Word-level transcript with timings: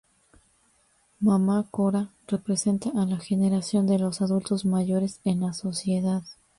Mamá 1.19 1.67
Cora 1.69 2.09
representa 2.25 2.89
a 2.99 3.05
la 3.05 3.19
generación 3.19 3.85
de 3.85 3.99
los 3.99 4.21
adultos 4.23 4.65
mayores 4.65 5.19
en 5.25 5.41
la 5.41 5.53
sociedad. 5.53 6.23